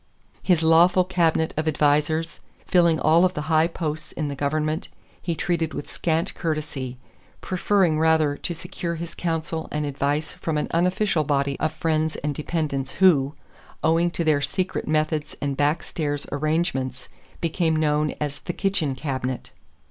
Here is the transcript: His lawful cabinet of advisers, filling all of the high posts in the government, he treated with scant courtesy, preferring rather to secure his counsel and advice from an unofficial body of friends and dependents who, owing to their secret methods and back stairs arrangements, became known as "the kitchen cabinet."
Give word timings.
His 0.41 0.63
lawful 0.63 1.03
cabinet 1.03 1.53
of 1.55 1.67
advisers, 1.67 2.39
filling 2.65 2.99
all 2.99 3.23
of 3.23 3.35
the 3.35 3.41
high 3.53 3.67
posts 3.67 4.11
in 4.11 4.29
the 4.29 4.35
government, 4.35 4.87
he 5.21 5.35
treated 5.35 5.75
with 5.75 5.87
scant 5.91 6.33
courtesy, 6.33 6.97
preferring 7.39 7.99
rather 7.99 8.35
to 8.35 8.53
secure 8.55 8.95
his 8.95 9.13
counsel 9.13 9.67
and 9.71 9.85
advice 9.85 10.33
from 10.33 10.57
an 10.57 10.69
unofficial 10.71 11.23
body 11.23 11.55
of 11.59 11.71
friends 11.71 12.15
and 12.23 12.33
dependents 12.33 12.93
who, 12.93 13.35
owing 13.83 14.09
to 14.09 14.23
their 14.23 14.41
secret 14.41 14.87
methods 14.87 15.35
and 15.39 15.55
back 15.55 15.83
stairs 15.83 16.25
arrangements, 16.31 17.07
became 17.39 17.75
known 17.75 18.15
as 18.19 18.39
"the 18.39 18.53
kitchen 18.53 18.95
cabinet." 18.95 19.51